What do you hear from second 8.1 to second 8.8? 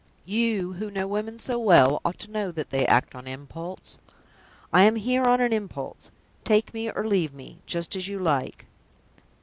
like."